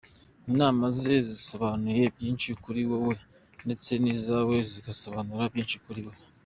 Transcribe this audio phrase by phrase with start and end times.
[0.49, 3.13] Inama ze zisobanura byinshi kuri wowe
[3.65, 6.13] ndetse nizawe zigasobanura byinshi kuri we.